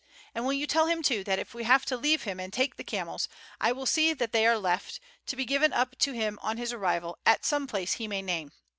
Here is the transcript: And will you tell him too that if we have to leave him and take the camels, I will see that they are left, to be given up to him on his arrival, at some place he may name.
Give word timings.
And 0.33 0.43
will 0.45 0.53
you 0.53 0.65
tell 0.65 0.87
him 0.87 1.03
too 1.03 1.23
that 1.25 1.37
if 1.37 1.53
we 1.53 1.63
have 1.63 1.85
to 1.85 1.95
leave 1.95 2.23
him 2.23 2.39
and 2.39 2.51
take 2.51 2.75
the 2.75 2.83
camels, 2.83 3.29
I 3.59 3.71
will 3.71 3.85
see 3.85 4.15
that 4.15 4.31
they 4.31 4.47
are 4.47 4.57
left, 4.57 4.99
to 5.27 5.35
be 5.35 5.45
given 5.45 5.71
up 5.73 5.95
to 5.99 6.13
him 6.13 6.39
on 6.41 6.57
his 6.57 6.73
arrival, 6.73 7.19
at 7.23 7.45
some 7.45 7.67
place 7.67 7.93
he 7.93 8.07
may 8.07 8.23
name. 8.23 8.51